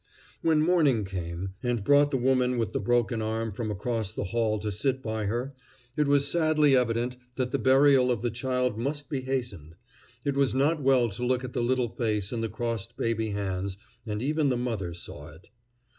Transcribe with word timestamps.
When 0.41 0.63
morning 0.63 1.05
came 1.05 1.53
and 1.61 1.83
brought 1.83 2.09
the 2.09 2.17
woman 2.17 2.57
with 2.57 2.73
the 2.73 2.79
broken 2.79 3.21
arm 3.21 3.51
from 3.51 3.69
across 3.69 4.11
the 4.13 4.23
hall 4.23 4.57
to 4.57 4.71
sit 4.71 4.99
by 5.03 5.25
her, 5.25 5.53
it 5.95 6.07
was 6.07 6.27
sadly 6.27 6.75
evident 6.75 7.17
that 7.35 7.51
the 7.51 7.59
burial 7.59 8.09
of 8.09 8.23
the 8.23 8.31
child 8.31 8.79
must 8.79 9.11
be 9.11 9.21
hastened. 9.21 9.75
It 10.25 10.35
was 10.35 10.55
not 10.55 10.81
well 10.81 11.09
to 11.09 11.23
look 11.23 11.43
at 11.43 11.53
the 11.53 11.61
little 11.61 11.89
face 11.89 12.31
and 12.31 12.43
the 12.43 12.49
crossed 12.49 12.97
baby 12.97 13.29
hands, 13.29 13.77
and 14.03 14.23
even 14.23 14.49
the 14.49 14.57
mother 14.57 14.95
saw 14.95 15.27
it. 15.27 15.51